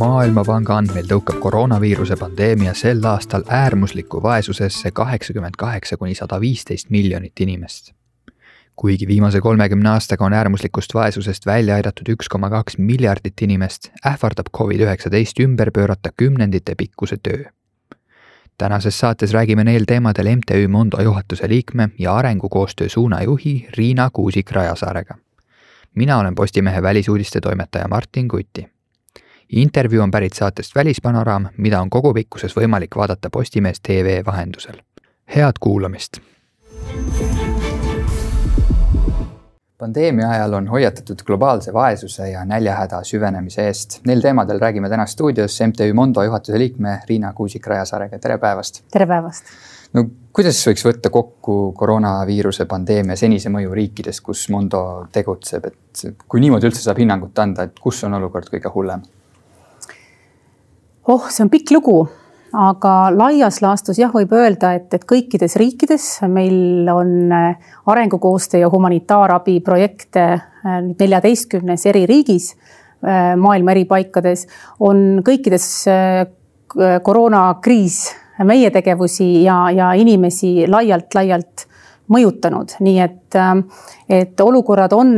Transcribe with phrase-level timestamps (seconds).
[0.00, 7.40] maailmapanga andmeil tõukab koroonaviiruse pandeemia sel aastal äärmuslikku vaesusesse kaheksakümmend kaheksa kuni sada viisteist miljonit
[7.40, 7.92] inimest.
[8.76, 14.48] kuigi viimase kolmekümne aastaga on äärmuslikust vaesusest välja aidatud üks koma kaks miljardit inimest, ähvardab
[14.56, 17.44] Covid-19 ümber pöörata kümnendite pikkuse töö.
[18.58, 25.14] tänases saates räägime neil teemadel MTÜ Mondo juhatuse liikme ja arengukoostöö suunajuhi Riina Kuusik-Rajasaarega.
[25.94, 28.79] mina olen Postimehe välisuudiste toimetaja Martin Kuti
[29.52, 34.82] intervjuu on pärit saatest Välispanoraam, mida on kogupikkuses võimalik vaadata Postimees tv vahendusel.
[35.36, 36.20] head kuulamist!
[39.78, 44.00] pandeemia ajal on hoiatatud globaalse vaesuse ja näljahäda süvenemise eest.
[44.06, 48.82] Neil teemadel räägime täna stuudios MTÜ Mondo juhatuse liikme Riina Kuusik-Rajasaarega, tere päevast!
[48.92, 49.44] tere päevast!
[49.92, 56.44] no kuidas võiks võtta kokku koroonaviiruse pandeemia senise mõju riikides, kus Mondo tegutseb, et kui
[56.44, 59.02] niimoodi üldse saab hinnangut anda, et kus on olukord kõige hullem?
[61.10, 61.98] Oh, see on pikk lugu,
[62.56, 68.70] aga laias laastus jah, võib öelda, et, et kõikides riikides meil on äh, arengukoostöö ja
[68.72, 72.52] humanitaarabi projekte äh, neljateistkümnes eri riigis,
[73.02, 74.46] äh, maailma eri paikades,
[74.80, 75.70] on kõikides
[77.02, 77.96] koroonakriis
[78.46, 81.64] meie tegevusi ja, ja inimesi laialt-laialt
[82.10, 83.38] mõjutanud, nii et,
[84.06, 85.10] et olukorrad on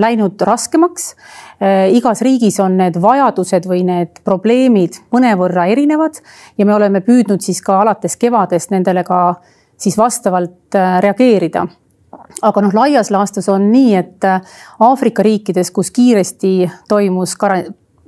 [0.00, 1.14] läinud raskemaks.
[1.62, 6.20] Äh, igas riigis on need vajadused või need probleemid mõnevõrra erinevad
[6.58, 9.40] ja me oleme püüdnud siis ka alates kevadest nendele ka
[9.80, 11.66] siis vastavalt äh, reageerida
[12.42, 14.24] aga noh, laias laastus on nii, et
[14.82, 17.36] Aafrika riikides, kus kiiresti toimus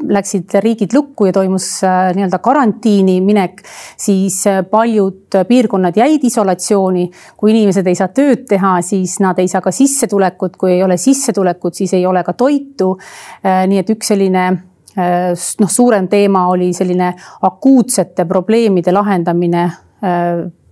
[0.06, 3.62] läksid riigid lukku ja toimus äh, nii-öelda karantiini minek,
[3.96, 7.10] siis äh, paljud piirkonnad jäid isolatsiooni.
[7.36, 10.96] kui inimesed ei saa tööd teha, siis nad ei saa ka sissetulekut, kui ei ole
[10.96, 12.96] sissetulekut, siis ei ole ka toitu.
[13.44, 14.50] Äh, nii et üks selline
[14.98, 17.12] noh, suurem teema oli selline
[17.46, 19.68] akuutsete probleemide lahendamine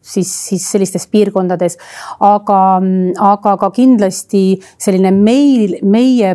[0.03, 1.77] siis, siis sellistes piirkondades.
[2.21, 2.61] aga,
[3.29, 4.43] aga ka kindlasti
[4.83, 6.33] selline meil, meie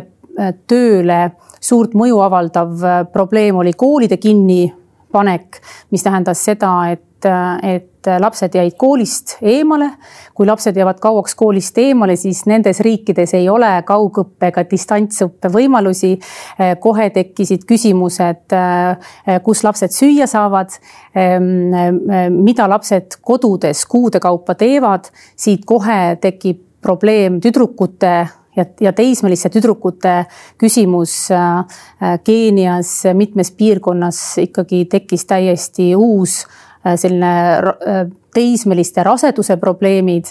[0.66, 1.20] tööle
[1.62, 5.62] suurt mõju avaldav äh, probleem oli koolide kinnipanek,
[5.94, 9.90] mis tähendas seda, et et lapsed jäid koolist eemale.
[10.34, 16.16] kui lapsed jäävad kauaks koolist eemale, siis nendes riikides ei ole kaugõppe ega distantsõppe võimalusi.
[16.58, 20.74] Äh, kohe tekkisid küsimused, äh, kus lapsed süüa saavad,
[21.14, 29.50] ähm, mida lapsed kodudes kuude kaupa teevad, siit kohe tekib probleem tüdrukute ja, ja teismeliste
[29.52, 30.24] tüdrukute
[30.60, 31.58] küsimus äh,
[32.02, 36.42] äh, Keenias mitmes piirkonnas ikkagi tekkis täiesti uus
[36.86, 37.32] äh, selline
[38.32, 40.30] teismeliste raseduse probleemid.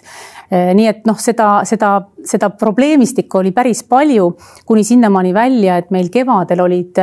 [0.52, 1.92] nii et noh, seda, seda,
[2.28, 4.26] seda probleemistikku oli päris palju,
[4.66, 6.98] kuni sinnamaani välja, et meil kevadel olid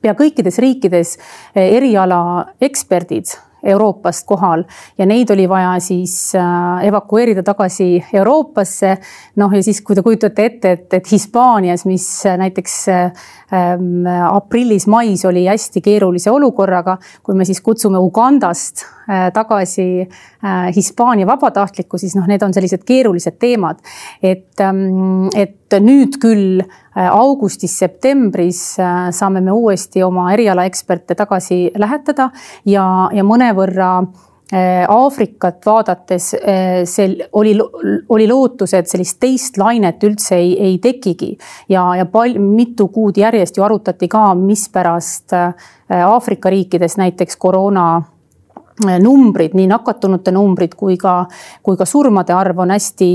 [0.00, 1.16] pea kõikides riikides
[1.58, 2.20] eriala
[2.62, 4.64] eksperdid Euroopast kohal
[4.98, 8.96] ja neid oli vaja siis äh, evakueerida tagasi Euroopasse.
[9.36, 15.46] noh, ja siis, kui te kujutate ette, et, et Hispaanias, mis näiteks ähm, aprillis-mais oli
[15.46, 22.28] hästi keerulise olukorraga, kui me siis kutsume Ugandast äh, tagasi äh, Hispaania vabatahtlikku, siis noh,
[22.30, 23.80] need on sellised keerulised teemad.
[24.22, 26.62] et, ähm, et nüüd küll
[26.96, 28.62] augustis-septembris
[29.14, 32.30] saame me uuesti oma erialaeksperte tagasi lähetada
[32.66, 32.84] ja,
[33.14, 33.90] ja mõne mõnevõrra
[34.52, 37.54] äh, Aafrikat vaadates äh, sel oli,
[38.08, 41.36] oli lootus, et sellist teist lainet üldse ei, ei tekigi.
[41.68, 45.54] ja, ja pal-, mitu kuud järjest ju arutati ka, mispärast äh,
[46.06, 48.02] Aafrika riikides näiteks koroona
[48.80, 51.26] numbrid, nii nakatunute numbrid kui ka,
[51.62, 53.10] kui ka surmade arv on hästi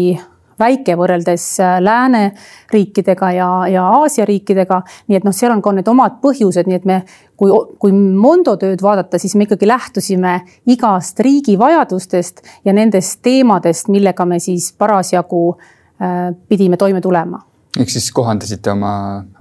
[0.59, 4.81] väike võrreldes äh, lääneriikidega ja, ja Aasia riikidega.
[5.07, 6.99] nii et noh, seal on ka need omad põhjused, nii et me,
[7.39, 10.38] kui, kui Mondo tööd vaadata, siis me ikkagi lähtusime
[10.71, 17.43] igast riigi vajadustest ja nendest teemadest, millega me siis parasjagu äh, pidime toime tulema
[17.79, 18.91] ehk siis kohandasite oma,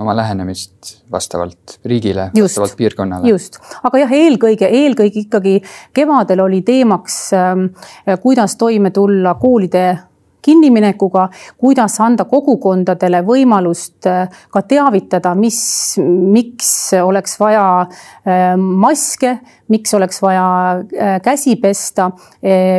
[0.00, 3.31] oma lähenemist vastavalt riigile, vastavalt piirkonnale.
[3.31, 5.55] just, aga jah, eelkõige, eelkõige ikkagi
[5.94, 9.87] kevadel oli teemaks äh,, kuidas toime tulla koolide
[10.44, 11.29] kinniminekuga,
[11.61, 15.58] kuidas anda kogukondadele võimalust äh, ka teavitada, mis,
[16.05, 16.70] miks
[17.00, 19.38] oleks vaja äh, maske,
[19.73, 20.44] miks oleks vaja
[20.82, 22.11] äh, käsi pesta,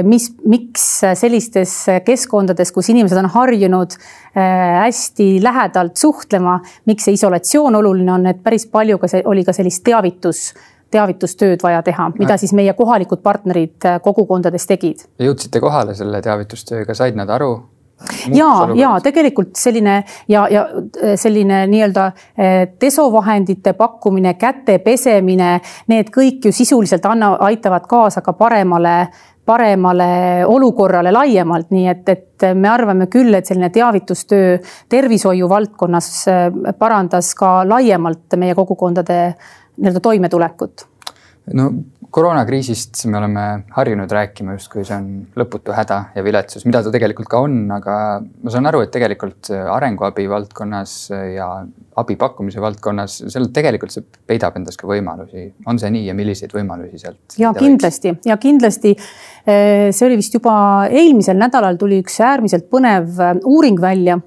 [0.06, 0.84] mis, miks
[1.18, 1.74] sellistes
[2.06, 3.96] keskkondades, kus inimesed on harjunud
[4.36, 9.56] hästi lähedalt suhtlema, miks see isolatsioon oluline on, et päris palju ka see oli ka
[9.56, 10.50] sellist teavitus
[10.92, 15.08] teavitustööd vaja teha, mida siis meie kohalikud partnerid äh, kogukondades tegid.
[15.20, 17.54] jõudsite kohale selle teavitustööga, said nad aru,
[18.34, 20.66] ja, ja tegelikult selline ja, ja
[21.16, 22.10] selline nii-öelda
[22.82, 25.60] desovahendite pakkumine, käte pesemine,
[25.92, 28.98] need kõik ju sisuliselt anna, aitavad kaasa ka paremale
[29.46, 34.56] paremale olukorrale laiemalt, nii et, et me arvame küll, et selline teavitustöö
[34.90, 36.08] tervishoiu valdkonnas
[36.80, 39.20] parandas ka laiemalt meie kogukondade
[39.78, 40.88] nii-öelda toimetulekut
[41.54, 41.70] no
[42.16, 43.44] koroonakriisist me oleme
[43.76, 45.08] harjunud rääkima justkui see on
[45.38, 49.52] lõputu häda ja viletsus, mida ta tegelikult ka on, aga ma saan aru, et tegelikult
[49.52, 50.94] arenguabi valdkonnas
[51.36, 51.50] ja
[52.00, 55.50] abi pakkumise valdkonnas, seal tegelikult see peidab endas ka võimalusi.
[55.68, 57.38] on see nii ja milliseid võimalusi sealt?
[57.42, 58.96] ja kindlasti ja kindlasti.
[59.46, 60.56] Eh, see oli vist juba
[60.88, 64.20] eelmisel nädalal tuli üks äärmiselt põnev eh, uuring välja.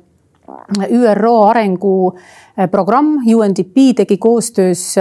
[0.89, 4.95] ÜRO arenguprogramm UNDP tegi koostöös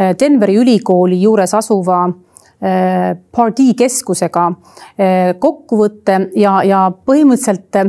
[0.00, 7.80] Äh, Denveri ülikooli juures asuva äh, Pardee keskusega äh, kokkuvõtte ja, ja põhimõtteliselt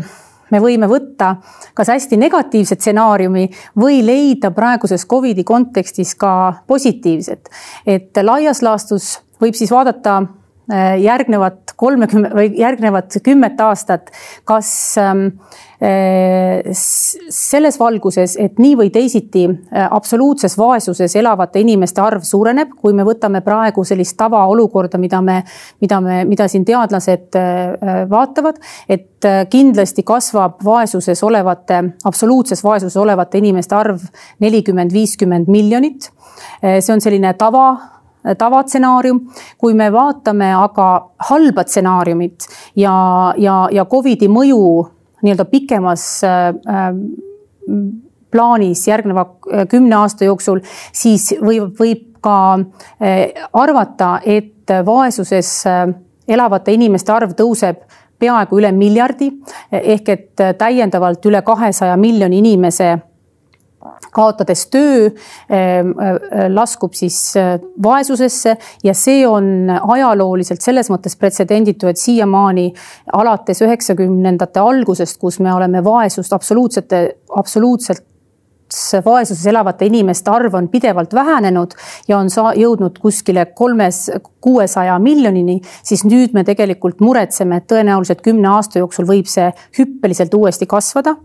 [0.52, 1.36] me võime võtta
[1.78, 3.46] kas hästi negatiivse stsenaariumi
[3.80, 6.34] või leida praeguses Covidi kontekstis ka
[6.68, 7.50] positiivset.
[7.86, 10.20] et laias laastus võib siis vaadata
[11.02, 14.12] järgnevat kolmekümne või järgnevat kümmet aastat,
[14.48, 14.72] kas
[15.02, 15.26] ähm,
[15.82, 22.94] Äh, selles valguses, et nii või teisiti äh, absoluutses vaesuses elavate inimeste arv suureneb, kui
[22.94, 25.40] me võtame praegu sellist tavaolukorda, mida me,
[25.82, 33.42] mida me, mida siin teadlased äh, vaatavad, et kindlasti kasvab vaesuses olevate, absoluutses vaesuses olevate
[33.42, 34.06] inimeste arv
[34.42, 36.12] nelikümmend, viiskümmend miljonit.
[36.62, 37.66] see on selline tava
[38.38, 39.22] tavatsenaarium.
[39.58, 40.88] kui me vaatame aga
[41.30, 42.94] halba stsenaariumit ja,
[43.38, 44.62] ja, ja Covidi mõju
[45.22, 46.96] nii-öelda pikemas äh, äh,
[48.32, 50.62] plaanis järgneva äh, kümne aasta jooksul,
[50.94, 52.60] siis võib, võib ka
[53.58, 55.64] arvata, et vaesuses
[56.30, 57.80] elavate inimeste arv tõuseb
[58.22, 59.32] peaaegu üle miljardi
[59.74, 62.92] ehk et täiendavalt üle kahesaja miljoni inimese
[64.12, 65.10] kaotades töö,
[65.50, 66.20] ehm, äh,
[66.52, 72.70] laskub siis äh, vaesusesse ja see on ajalooliselt selles mõttes pretsedenditu, et siiamaani
[73.14, 77.04] alates üheksakümnendate algusest, kus me oleme vaesust absoluutsete,
[77.36, 78.06] absoluutselt
[79.06, 81.76] vaesuses elavate inimeste arv on pidevalt vähenenud
[82.08, 84.10] ja on jõudnud kuskile kolmes,
[84.42, 90.34] kuuesaja miljonini, siis nüüd me tegelikult muretseme, et tõenäoliselt kümne aasta jooksul võib see hüppeliselt
[90.34, 91.16] uuesti kasvada.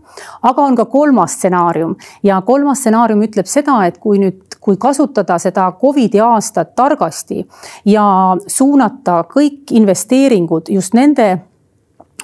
[0.43, 5.39] aga on ka kolmas stsenaarium ja kolmas stsenaarium ütleb seda, et kui nüüd, kui kasutada
[5.39, 7.47] seda Covidi aastat targasti
[7.85, 11.37] ja suunata kõik investeeringud just nende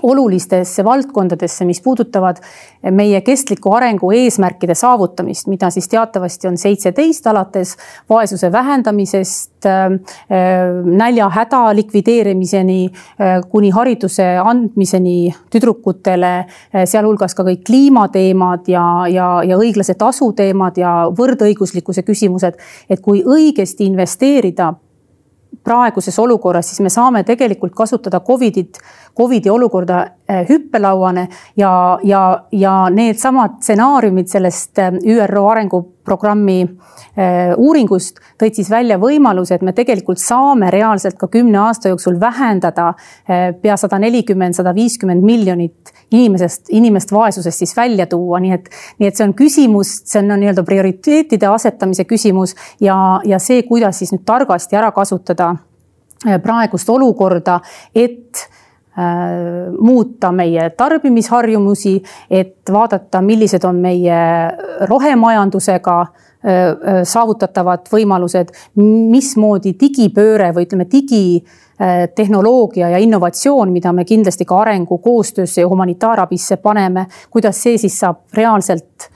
[0.04, 2.42] olulistesse valdkondadesse, mis puudutavad
[2.92, 7.76] meie kestliku arengu eesmärkide saavutamist, mida siis teatavasti on seitseteist, alates
[8.10, 9.96] vaesuse vähendamisest, äh,
[10.86, 19.58] näljahäda likvideerimiseni, äh, kuni hariduse andmiseni tüdrukutele, äh, sealhulgas ka kõik kliimateemad ja, ja, ja
[19.58, 22.60] õiglase tasu teemad ja võrdõiguslikkuse küsimused.
[22.90, 24.74] et kui õigesti investeerida
[25.64, 28.80] praeguses olukorras, siis me saame tegelikult kasutada Covidit,
[29.18, 30.06] Covidi olukorda
[30.50, 31.28] hüppelauane
[31.58, 39.58] ja, ja, ja needsamad stsenaariumid sellest äh, ÜRO arenguprogrammi äh, uuringust tõid siis välja võimaluse,
[39.58, 42.94] et me tegelikult saame reaalselt ka kümne aasta jooksul vähendada
[43.62, 49.10] pea sada nelikümmend, sada viiskümmend miljonit inimesest, inimest vaesusest siis välja tuua, nii et, nii
[49.10, 54.14] et see on küsimus, see on nii-öelda prioriteetide asetamise küsimus ja, ja see, kuidas siis
[54.14, 55.54] nüüd targasti ära kasutada
[56.28, 57.60] äh, praegust olukorda,
[57.96, 58.53] et äh,
[58.94, 61.96] muuta meie tarbimisharjumusi,
[62.30, 64.20] et vaadata, millised on meie
[64.90, 71.24] rohemajandusega äh, saavutatavad võimalused, mismoodi digipööre või ütleme, digi
[71.82, 77.96] Äh, tehnoloogia ja innovatsioon, mida me kindlasti ka arengukoostöösse ja humanitaarabisse paneme, kuidas see siis
[78.00, 79.08] saab reaalselt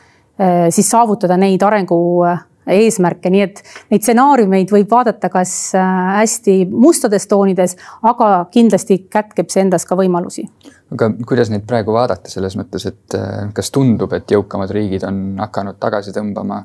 [0.41, 2.39] äh, siis saavutada neid arengu äh,
[2.73, 9.63] eesmärke, nii et neid stsenaariumeid võib vaadata kas hästi mustades toonides, aga kindlasti kätkeb see
[9.65, 10.47] endas ka võimalusi.
[10.93, 13.19] aga kuidas neid praegu vaadata selles mõttes, et
[13.53, 16.63] kas tundub, et jõukamad riigid on hakanud tagasi tõmbama,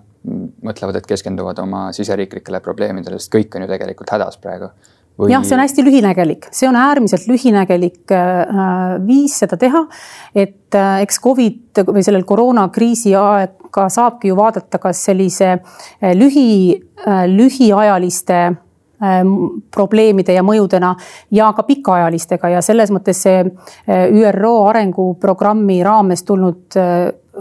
[0.62, 4.70] mõtlevad, et keskenduvad oma siseriiklikele probleemidele, sest kõik on ju tegelikult hädas praegu
[5.18, 5.28] Või...
[5.28, 9.84] jah, see on hästi lühinägelik, see on äärmiselt lühinägelik äh, viis seda teha.
[10.34, 16.80] et äh, eks Covid või sellel koroonakriisi aega saabki ju vaadata, kas sellise äh, lühi,
[17.28, 18.44] lühiajaliste
[19.74, 20.92] probleemide ja mõjudena
[21.34, 23.40] ja ka pikaajalistega ja selles mõttes see
[23.90, 26.78] ÜRO arenguprogrammi raames tulnud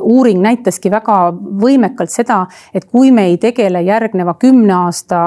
[0.02, 1.20] uuring näitaski väga
[1.62, 2.40] võimekalt seda,
[2.74, 5.22] et kui me ei tegele järgneva kümne aasta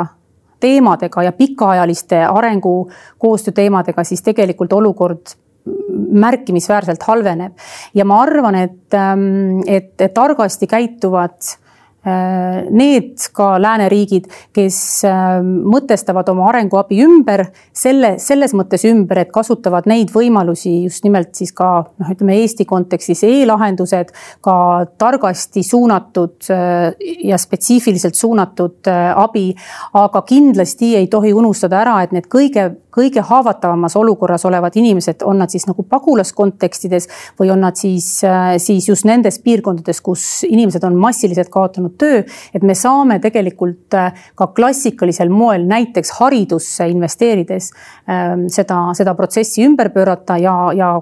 [0.65, 5.37] teemadega ja pikaajaliste arengukoostöö teemadega, siis tegelikult olukord
[6.25, 7.53] märkimisväärselt halveneb.
[7.95, 11.55] Ja ma arvan, et, ähm, et, et targasti käituvad
[12.05, 19.89] need ka lääneriigid, kes äh, mõtestavad oma arenguabi ümber, selle, selles mõttes ümber, et kasutavad
[19.89, 24.13] neid võimalusi just nimelt siis ka noh, ütleme Eesti kontekstis e-lahendused,
[24.45, 24.57] ka
[25.01, 26.93] targasti suunatud äh,
[27.25, 29.55] ja spetsiifiliselt suunatud abi.
[29.95, 35.41] aga kindlasti ei tohi unustada ära, et need kõige, kõige haavatavamas olukorras olevad inimesed, on
[35.41, 37.09] nad siis nagu pagulaskontekstides
[37.41, 38.21] või on nad siis,
[38.63, 42.23] siis just nendes piirkondades, kus inimesed on massiliselt kaotanud olnud töö,
[42.55, 47.73] et me saame tegelikult äh, ka klassikalisel moel näiteks haridusse investeerides
[48.09, 51.01] ähm, seda, seda protsessi ümber pöörata ja, ja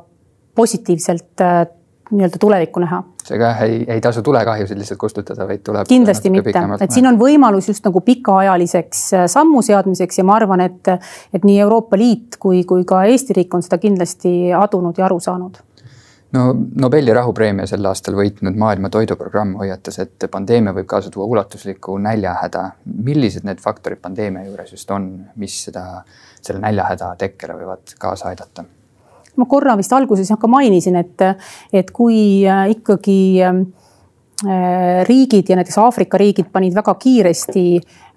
[0.55, 1.67] positiivselt äh,
[2.13, 3.03] nii-öelda tulevikku näha.
[3.25, 5.87] seega ei, ei tasu tulekahjusid lihtsalt kustutada, vaid tuleb.
[5.89, 10.61] kindlasti mitte, et siin on võimalus just nagu pikaajaliseks äh, sammu seadmiseks ja ma arvan,
[10.61, 10.95] et,
[11.33, 15.21] et nii Euroopa Liit kui, kui ka Eesti riik on seda kindlasti adunud ja aru
[15.21, 15.63] saanud
[16.33, 16.43] no
[16.81, 22.71] Nobeli rahupreemia sel aastal võitnud Maailma Toiduprogramm hoiatas, et pandeemia võib kaasa tuua ulatusliku näljahäda.
[22.85, 26.03] millised need faktorid pandeemia juures just on, mis seda,
[26.41, 28.65] selle näljahäda tekkele võivad kaasa aidata?
[29.37, 31.23] ma korra vist alguses ka mainisin, et,
[31.73, 33.63] et kui äh, ikkagi äh,
[35.09, 37.67] riigid ja näiteks Aafrika riigid panid väga kiiresti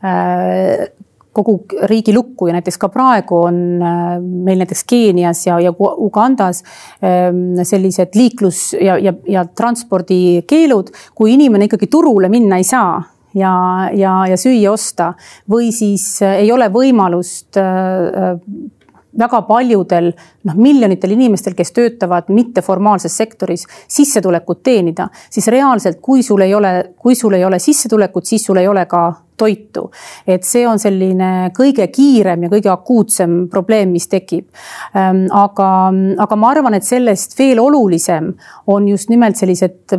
[0.03, 0.87] äh,
[1.35, 1.57] kogu
[1.89, 6.63] riigi lukku ja näiteks ka praegu on äh, meil näiteks Keenias ja, ja Ugandas
[7.03, 13.03] ähm, sellised liiklus ja, ja, ja transpordikeelud, kui inimene ikkagi turule minna ei saa
[13.35, 13.53] ja,
[13.93, 15.11] ja, ja süüa osta
[15.51, 18.35] või siis äh, ei ole võimalust äh,
[19.19, 20.11] väga paljudel
[20.43, 26.73] noh, miljonitel inimestel, kes töötavad mitteformaalses sektoris, sissetulekut teenida, siis reaalselt, kui sul ei ole,
[26.97, 29.05] kui sul ei ole sissetulekut, siis sul ei ole ka
[29.37, 29.91] toitu.
[30.27, 34.47] et see on selline kõige kiirem ja kõige akuutsem probleem, mis tekib.
[34.95, 35.69] Ähm, aga,
[36.17, 38.33] aga ma arvan, et sellest veel olulisem
[38.67, 39.97] on just nimelt sellised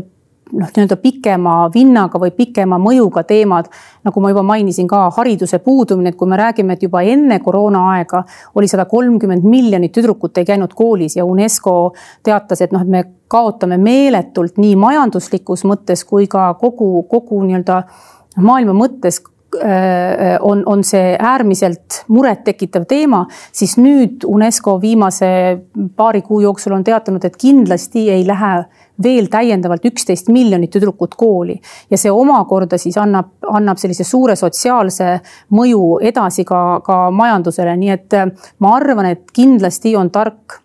[0.52, 3.68] noh, nii-öelda pikema vinnaga või pikema mõjuga teemad,
[4.06, 8.22] nagu ma juba mainisin ka hariduse puudumine, et kui me räägime, et juba enne koroonaaega
[8.54, 13.04] oli sada kolmkümmend miljonit tüdrukut ei käinud koolis ja UNESCO teatas, et noh, et me
[13.28, 17.82] kaotame meeletult nii majanduslikus mõttes kui ka kogu, kogu nii-öelda
[18.36, 19.22] maailma mõttes
[20.40, 25.28] on, on see äärmiselt murettekitav teema, siis nüüd UNESCO viimase
[25.96, 28.52] paari kuu jooksul on teatanud, et kindlasti ei lähe
[29.02, 31.58] veel täiendavalt üksteist miljonit tüdrukut kooli.
[31.90, 35.18] Ja see omakorda siis annab, annab sellise suure sotsiaalse
[35.56, 38.30] mõju edasi ka, ka majandusele, nii et äh,
[38.64, 40.60] ma arvan, et kindlasti on tark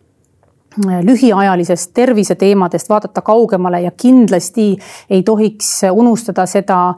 [0.80, 4.78] lühiajalisest terviseteemadest vaadata kaugemale ja kindlasti
[5.10, 6.94] ei tohiks unustada seda,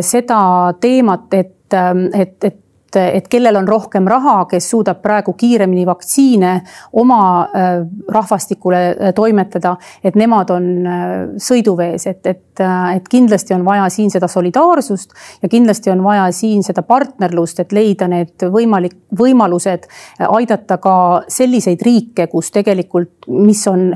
[0.00, 0.38] seda
[0.80, 2.62] teemat, et, et, et
[2.96, 6.52] et kellel on rohkem raha, kes suudab praegu kiiremini vaktsiine
[7.00, 7.74] oma äh,
[8.12, 14.10] rahvastikule äh, toimetada, et nemad on äh, sõiduvees, et, et, et kindlasti on vaja siin
[14.12, 19.88] seda solidaarsust ja kindlasti on vaja siin seda partnerlust, et leida need võimalik, võimalused
[20.28, 20.96] aidata ka
[21.28, 23.90] selliseid riike, kus tegelikult, mis on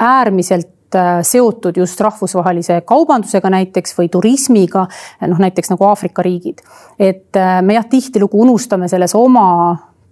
[0.00, 0.79] äärmiselt
[1.22, 4.86] seotud just rahvusvahelise kaubandusega näiteks või turismiga,
[5.26, 6.64] noh näiteks nagu Aafrika riigid.
[6.98, 9.46] et äh, me jah, tihtilugu unustame selles oma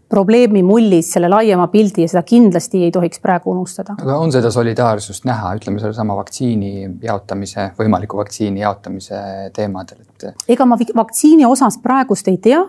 [0.09, 3.97] probleemi mullis selle laiema pildi ja seda kindlasti ei tohiks praegu unustada.
[4.01, 6.73] aga on seda solidaarsust näha, ütleme sellesama vaktsiini
[7.05, 9.21] jaotamise, võimaliku vaktsiini jaotamise
[9.57, 10.29] teemadel, et?
[10.49, 12.63] ega ma vaktsiini osas praegust ei tea,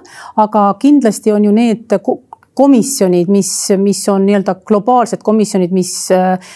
[0.44, 1.88] aga kindlasti on ju need
[2.54, 5.94] komisjonid, mis, mis on nii-öelda globaalsed komisjonid, mis,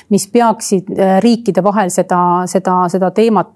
[0.09, 3.53] mis peaksid äh, riikide vahel seda, seda, seda teemat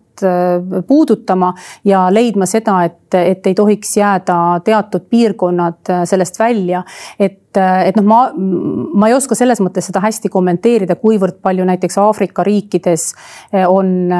[0.87, 1.53] puudutama
[1.85, 6.83] ja leidma seda, et, et ei tohiks jääda teatud piirkonnad äh, sellest välja.
[7.19, 8.19] et, et noh, ma,
[8.93, 13.07] ma ei oska selles mõttes seda hästi kommenteerida, kuivõrd palju näiteks Aafrika riikides
[13.65, 14.11] on,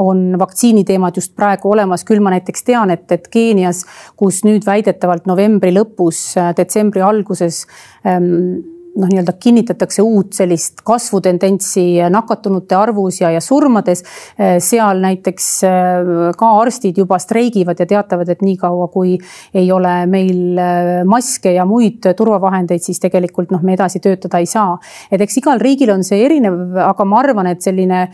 [0.00, 3.82] on vaktsiiniteemad just praegu olemas, küll ma näiteks tean, et, et Keenias,
[4.16, 6.22] kus nüüd väidetavalt novembri lõpus,
[6.56, 7.66] detsembri alguses
[8.08, 14.04] ähm, noh, nii-öelda kinnitatakse uut sellist kasvutendentsi nakatunute arvus ja, ja surmades.
[14.40, 19.16] Äh, seal näiteks äh, ka arstid juba streigivad ja teatavad, et niikaua, kui
[19.54, 24.48] ei ole meil äh, maske ja muid turvavahendeid, siis tegelikult noh, me edasi töötada ei
[24.50, 24.78] saa.
[25.10, 28.06] et eks igal riigil on see erinev, aga ma arvan, et selline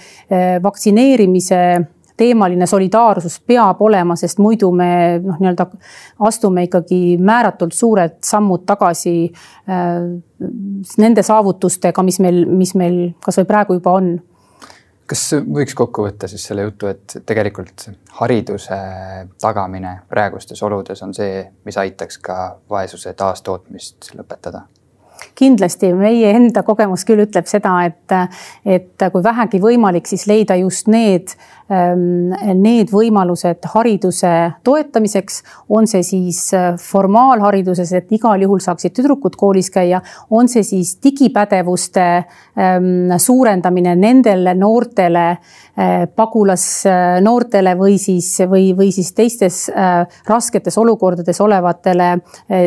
[0.63, 1.61] vaktsineerimise
[2.17, 4.91] teemaline solidaarsus peab olema, sest muidu me
[5.23, 5.67] noh, nii-öelda
[6.29, 10.07] astume ikkagi määratult suured sammud tagasi äh,
[10.99, 14.15] nende saavutustega, mis meil, mis meil kasvõi praegu juba on
[15.11, 17.89] kas võiks kokku võtta siis selle jutu, et tegelikult
[18.21, 18.79] hariduse
[19.41, 22.39] tagamine praegustes oludes on see, mis aitaks ka
[22.71, 24.65] vaesuse taastootmist lõpetada?
[25.39, 28.15] Kindlasti meie enda kogemus küll ütleb seda, et,
[28.65, 31.35] et kui vähegi võimalik, siis leida just need,
[31.73, 34.33] ähm, need võimalused hariduse
[34.67, 35.41] toetamiseks,
[35.73, 40.97] on see siis äh, formaalhariduses, et igal juhul saaksid tüdrukud koolis käia, on see siis
[41.05, 45.27] digipädevuste ähm, suurendamine nendele noortele,
[45.79, 52.15] äh, pagulasnoortele või siis, või, või siis teistes äh, rasketes olukordades olevatele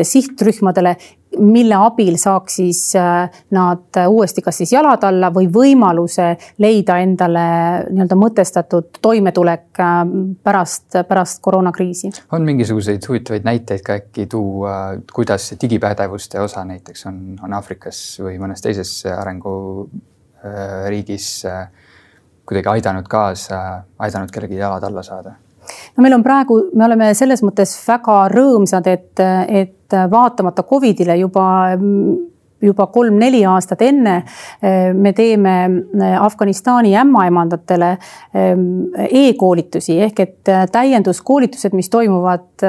[0.02, 0.94] sihtrühmadele,
[1.36, 7.40] mille abil saaks siis äh, nad uuesti kas siis jalad alla või võimaluse leida endale
[7.90, 9.98] nii-öelda mõtestatud toimetulek äh,
[10.44, 12.10] pärast, pärast koroonakriisi.
[12.32, 14.72] on mingisuguseid huvitavaid näiteid ka äkki tuua,
[15.12, 21.68] kuidas see digipädevuste osa näiteks on, on Aafrikas või mõnes teises arenguriigis äh,
[22.48, 25.32] kuidagi aidanud kaasa, aidanud kellelgi jalad alla saada?
[25.96, 31.46] No meil on praegu, me oleme selles mõttes väga rõõmsad, et, et vaatamata Covidile juba
[32.62, 38.52] juba kolm-neli aastat enne eh, me teeme eh, Afganistani ämmaemandatele eh,
[39.22, 42.64] e-koolitusi ehk et täienduskoolitused, mis toimuvad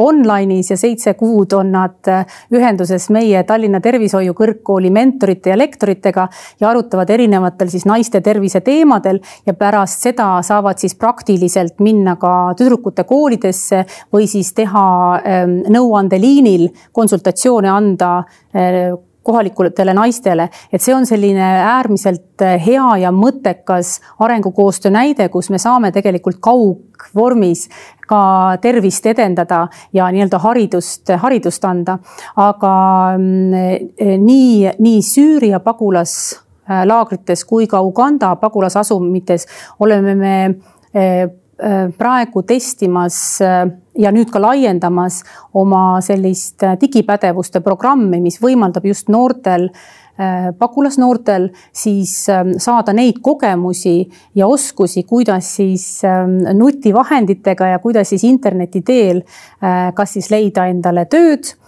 [0.00, 2.08] online'is ja seitse kuud on nad
[2.52, 6.26] ühenduses meie Tallinna Tervishoiu Kõrgkooli mentorite ja lektoritega
[6.60, 12.52] ja arutavad erinevatel siis naiste tervise teemadel ja pärast seda saavad siis praktiliselt minna ka
[12.58, 14.86] tüdrukute koolidesse või siis teha
[15.70, 18.10] nõuandeliinil konsultatsioone anda
[19.22, 25.92] kohalikutele naistele, et see on selline äärmiselt hea ja mõttekas arengukoostöö näide, kus me saame
[25.92, 27.68] tegelikult kaugvormis
[28.10, 31.98] ka tervist edendada ja nii-öelda haridust, haridust anda.
[32.36, 32.72] aga
[33.18, 39.46] mm, nii, nii Süüria pagulaslaagrites kui ka Uganda pagulasasumites
[39.80, 40.34] oleme me
[40.94, 41.28] eh,
[41.98, 43.64] praegu testimas äh,
[43.98, 45.22] ja nüüd ka laiendamas
[45.56, 49.70] oma sellist äh, digipädevuste programmi, mis võimaldab just noortel
[50.60, 54.02] pagulasnoortel siis ähm, saada neid kogemusi
[54.36, 59.22] ja oskusi, kuidas siis ähm, nutivahenditega ja kuidas siis interneti teel
[59.96, 61.59] kas siis leida endale tööd Äh,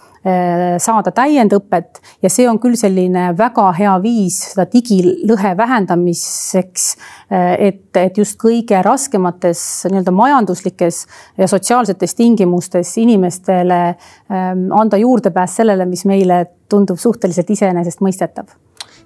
[0.78, 6.86] saada täiendõpet ja see on küll selline väga hea viis seda digilõhe vähendamiseks.
[7.32, 11.04] Äh, et, et just kõige raskemates nii-öelda majanduslikes
[11.38, 18.54] ja sotsiaalsetes tingimustes inimestele ähm, anda juurdepääs sellele, mis meile tundub suhteliselt iseenesestmõistetav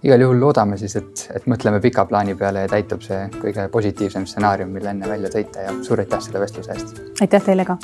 [0.07, 4.26] igal juhul loodame siis, et, et mõtleme pika plaani peale ja täitub see kõige positiivsem
[4.29, 7.00] stsenaarium, mille enne välja tõite ja suur aitäh selle vestluse eest.
[7.24, 7.79] aitäh teile ka.